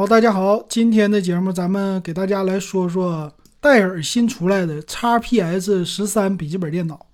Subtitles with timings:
[0.00, 7.04] 好，大家好，今天的节目咱们给大家来说说戴尔新出来的 XPS 十三笔记本电脑。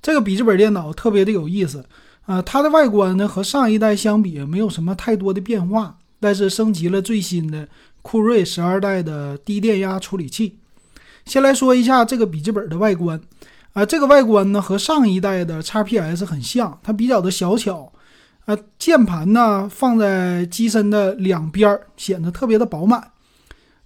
[0.00, 1.84] 这个笔记本电脑特别的有意思
[2.24, 7.68] 啊，它的外观呢和上一代相比没有什么太多的变化，但是升级了最新的
[8.00, 10.56] 酷睿十二代的低电压处理器。
[11.26, 13.20] 先来说一下这个笔记本的外观
[13.74, 17.92] 啊，这个外观呢和上一代的 XPS 很像，它比较的小巧。
[18.48, 23.10] 呃，键盘呢放在机身的两边儿，显得特别的饱满。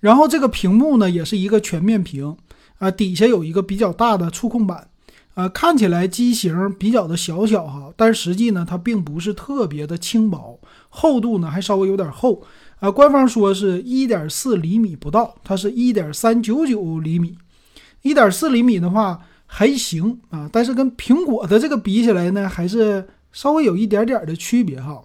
[0.00, 2.36] 然后这个屏幕呢也是一个全面屏，
[2.76, 4.88] 啊，底下有一个比较大的触控板，
[5.32, 12.42] 啊，看起来机型比较的小巧哈，但实际呢它并不是特别的轻薄，厚度呢还稍微有点厚，
[12.80, 17.38] 啊，官方说是一点四厘米不到，它是一点三九九厘米，
[18.02, 23.08] 一点四厘米的话还行啊，但是跟苹果的这个比起来呢，还是。
[23.32, 25.02] 稍微有一点点的区别哈，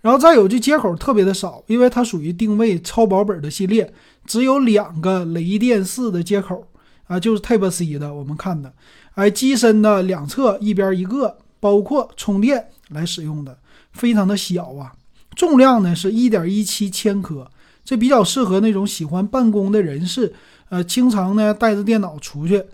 [0.00, 3.92] 然后再有这接口特别的少，因为它属于定位超薄本的系列，
[4.26, 6.66] 只有两个雷电四的接口
[7.06, 8.72] 啊，就是 Type C 的，我们看的，
[9.14, 13.58] 哎，机身的两侧一边一个，包括充电来使用的，
[13.92, 14.92] 非常的小啊，
[15.34, 17.50] 重量呢是一点一七千克，
[17.84, 20.32] 这比较适合那种喜欢办公的人士，
[20.68, 22.64] 呃，经常呢带着电脑出去。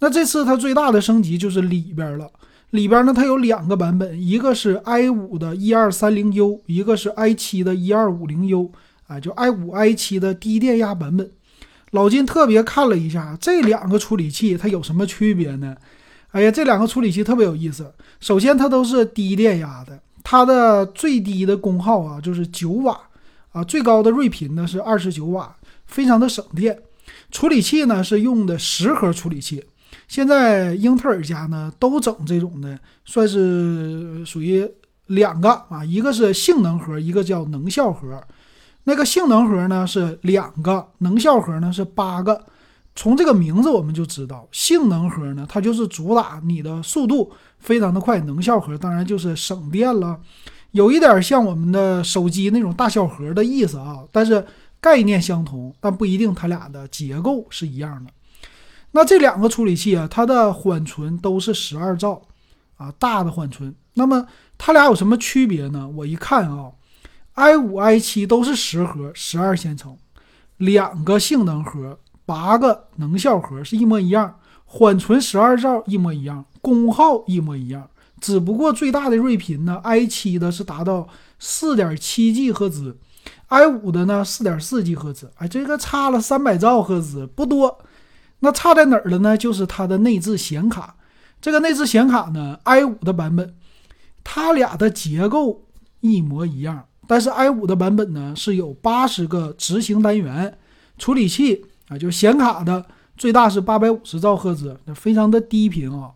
[0.00, 2.28] 那这次它最大的升级就是里边了。
[2.74, 8.72] 里边呢，它有两个版本，一个是 i 五的一二三零 U，一个是 i 七的一二五零 U，
[9.06, 11.30] 啊，就 i 五 i 七的低电压版本。
[11.92, 15.76] 老金特别看了一下这两个处理器，它有什么区别呢？
[16.32, 17.94] 哎呀，这两个处理器特别有意思。
[18.18, 23.00] 首先，它都是低电压的，它的最低的功耗啊就是九瓦，
[23.52, 25.54] 啊，最高的睿频呢是二十九瓦，
[25.86, 26.76] 非常的省电。
[27.30, 29.62] 处理器呢是用的十核处理器。
[30.06, 34.68] 现在英特尔家呢都整这种的，算是属于
[35.06, 38.22] 两个啊，一个是性能核，一个叫能效核。
[38.84, 42.44] 那个性能核呢是两个，能效核呢是八个。
[42.94, 50.20] 从这个名字我们就知道，性能核呢它就是主打你的速度非常的快，能效核当然就是省电了，
[50.70, 54.46] 有一点像我们的手机那种大小核的意思啊，但是
[54.80, 58.12] 概念相同，但不一定它俩的结构是一样的。
[58.96, 62.22] 那这两个处理器啊，它的缓存都是十二兆，
[62.76, 63.74] 啊，大的缓存。
[63.94, 64.24] 那么
[64.56, 65.90] 它俩有什么区别呢？
[65.96, 66.70] 我一看啊
[67.34, 69.96] ，i 五、i 七都是十核，十二线程，
[70.58, 77.88] 两个性能核，八个能效核是一模一样，缓存十二兆一模一样，功耗一模一样，
[78.20, 81.08] 只不过最大的睿频呢，i 七的是达到
[81.40, 82.96] 四点七 G 赫兹
[83.48, 87.76] ，i 五的呢四点四 G 赫兹，哎，这个差了三百兆赫兹，不多。
[88.44, 89.38] 那差在哪儿了呢？
[89.38, 90.94] 就是它的内置显卡。
[91.40, 93.54] 这个内置显卡呢，i 五的版本，
[94.22, 95.64] 它俩的结构
[96.00, 96.84] 一模一样。
[97.06, 100.58] 但是 i 五的版本呢是有八十个执行单元
[100.98, 102.84] 处理器啊，就显卡的
[103.16, 106.10] 最大是八百五十兆赫兹，那非常的低频啊。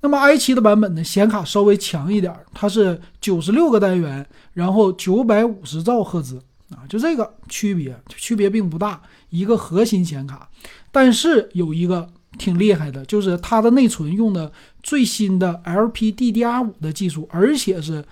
[0.00, 9.00] 那么 i 七的版本呢，显卡稍微强一点，它是九十六个单元，然后九百五十兆赫兹啊，就这个区别，区别并不大。
[9.30, 10.48] 一个核心显卡。
[11.00, 14.50] 但是有一个挺厉害的，就是它的内存用的
[14.82, 18.04] 最新的 LPDDR5 的技术，而且是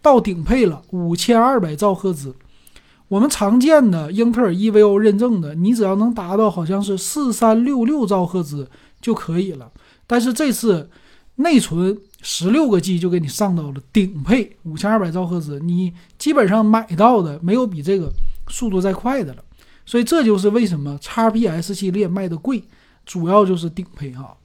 [0.00, 2.32] 到顶配了，五千二百兆赫兹。
[3.08, 8.70] 我们常见的英特尔 EVO 认证的，你只要能达到好像是四三六六兆赫兹
[9.00, 9.72] 就可以了。
[10.06, 10.88] 但是这次
[11.34, 18.12] 内存十六个 G 就给你上到了顶配五千二百兆赫兹，你基本上买到的没有比这个
[18.46, 19.42] 速度再快的了。
[19.88, 22.62] 所以这就是为什么 XPS 系列卖的贵，
[23.06, 24.36] 主要就是顶配哈。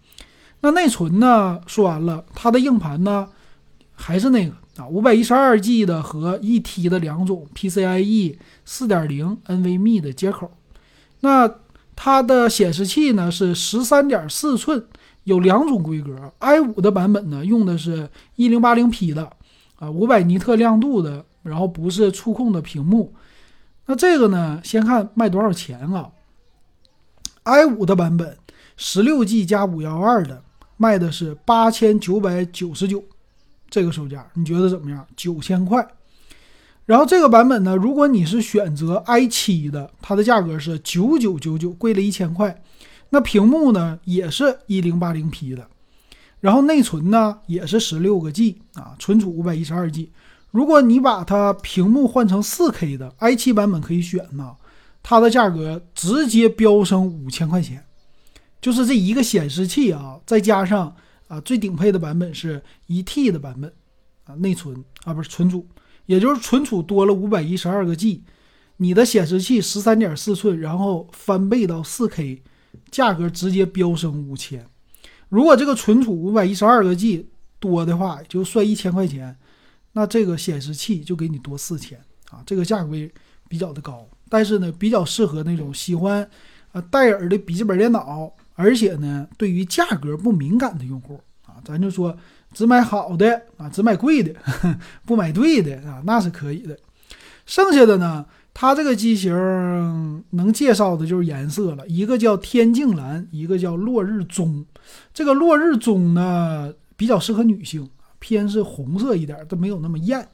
[0.62, 1.59] 那内存呢？
[1.68, 3.28] 说完了，它的硬盘呢，
[3.94, 10.50] 还是那个啊，五百一十二 G 的和一 T 的两种 PCIe 四点零 NVMe 的接口。
[11.20, 11.56] 那
[11.94, 14.86] 它的显示器呢是十三点四寸，
[15.25, 16.31] 有两种规格。
[16.40, 19.30] i 五的版本呢用的是一零八零 P 的
[19.75, 23.14] 啊，五百尼特亮度的，然后不是触控的屏幕。
[23.85, 24.61] 那这个呢？
[24.63, 26.09] 先看卖多少钱啊
[27.44, 28.38] ？i 五的版本，
[28.77, 30.41] 十六 G 加五幺二的，
[30.77, 33.03] 卖的是八千九百九十九，
[33.69, 35.06] 这个售价你觉得怎么样？
[35.18, 35.85] 九千块。
[36.85, 42.63] 然后这个版本呢，如果你是选择 i 七的，它的价格是九九九九，贵了一千块。
[43.09, 45.68] 那屏幕呢，也是一零八零 P 的，
[46.39, 50.09] 然后内存呢，也是十六个 G 啊，存储五百一十二 G。
[50.53, 54.55] 如果你把它屏幕换成 4K 的 i7 版本可以选呢，
[55.01, 57.83] 它的价格直接飙升五千块钱，
[58.61, 60.95] 就是这一个显示器啊，再加上
[61.27, 63.73] 啊最顶配的版本是一 T 的版本
[64.25, 65.65] 啊内存啊不是存储，
[66.05, 68.21] 也就是存储多了五百一十二个 G，
[68.77, 72.44] 你的显示器十三点四寸，然后翻倍到四 K，
[72.91, 74.63] 价格直接飙升五千。
[75.29, 77.27] 如果这个存储五百一十二个 G
[77.59, 79.35] 多的话，就算一千块钱，
[79.94, 81.98] 那这个显示器就给你多四千
[82.30, 82.92] 啊，这个价格
[83.48, 84.07] 比较的高。
[84.30, 86.28] 但是呢，比较适合那种喜欢
[86.72, 92.18] 呃戴尔的笔记本电脑，而且呢，对于价格不敏感的用户啊，咱就说
[92.51, 94.34] 只买好的啊，只买贵的，
[95.06, 96.75] 不买对的啊，那是可以的。
[97.46, 99.31] 剩下的呢，它这个机型
[100.31, 104.66] 能介绍的就是颜色了，一个叫天境蓝，一个叫落日棕。
[105.13, 107.88] 这个落日棕呢，比较适合女性，
[108.24, 110.25] 偏是红色一点，都没有那么艳。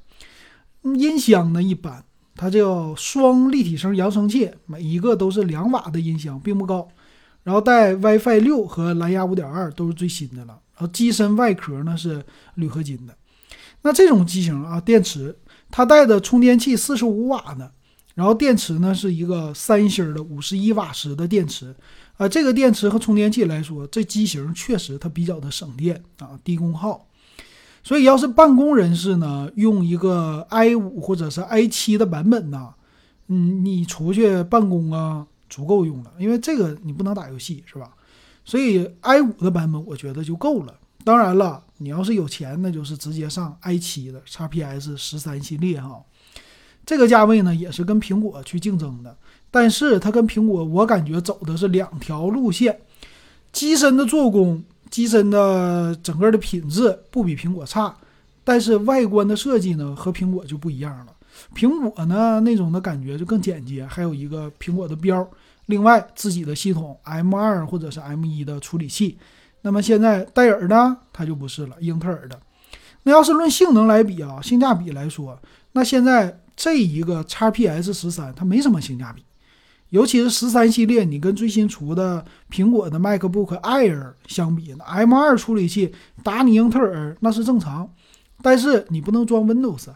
[0.83, 2.05] 音箱呢，一般。
[2.35, 6.87] 它叫双立体声扬声器，每一个都是两瓦的音箱，并不高。
[7.43, 10.59] 然后带 WiFi 六和蓝牙五点二，都是最新的了。
[10.75, 13.13] 然后机身外壳呢是铝合金的。
[13.81, 15.35] 那这种机型啊，电池
[15.71, 17.71] 它带的充电器四十五瓦的，
[18.13, 21.75] 然后电池呢是一个三星的五十一瓦时的电池。
[22.17, 27.08] 啊，这个电池和充电器来说，这机型确实它比较的省电啊，低功耗。
[27.89, 32.71] 所以，要是办公人士呢，用一个 i 五或者是 i 七的版本呢，
[33.29, 37.89] 嗯，你出去办公啊，足够用了，因为这个你不能打游戏，是吧？
[38.45, 40.75] 所以 i 五的版本我觉得就够了。
[41.03, 45.99] 当然了，你要是有钱，那就是直接上 i 七的 XPS 十三系列哈。
[46.85, 49.17] 这个价位呢，也是跟苹果去竞争的，
[49.49, 52.81] 但是它跟苹果，我感觉走的是两条路线，
[53.51, 54.63] 机身的做工。
[54.89, 57.95] 机身的整个的品质不比苹果差，
[58.43, 61.13] 但是外观的设计呢和苹果就不一样了。
[61.55, 65.25] 苹果呢那种的感觉就更简洁，还有一个苹果的标，
[65.67, 69.17] 另外自己的系统 M2 或者是 M1 的处理器。
[69.61, 72.39] 那么现在戴尔呢，它就不是了，英特尔的。
[73.03, 75.39] 那要是论性能来比啊，性价比来说，
[75.71, 79.23] 那现在这一个 XPS 十三它没什么性价比。
[79.89, 85.93] 尤其是十三系列，你跟最新出的苹果的 MacBook Air 相比，M2 处理器
[86.23, 87.91] 打你英特尔那是正常，
[88.41, 89.87] 但是你不能装 Windows，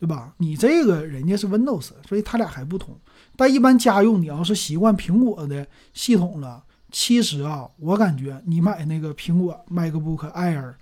[0.00, 0.34] 对吧？
[0.38, 2.98] 你这个人家是 Windows，所以它俩还不同。
[3.36, 5.64] 但一般家用，你要是习惯苹果的
[5.94, 10.74] 系统了，其实啊，我感觉你买那个苹果 MacBook Air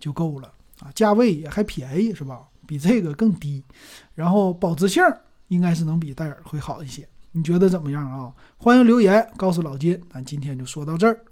[0.00, 2.40] 就够了啊，价位也还便宜，是吧？
[2.66, 3.62] 比这个更低，
[4.14, 5.00] 然后保值性
[5.48, 7.06] 应该是能比戴尔会好一些。
[7.36, 8.32] 你觉得怎么样啊？
[8.56, 11.24] 欢迎留言告诉老金，咱今天就说到这儿。